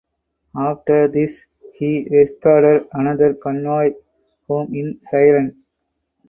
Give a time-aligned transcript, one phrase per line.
[0.57, 1.45] After this
[1.75, 3.91] he escorted another convoy
[4.47, 5.63] home in "Syren".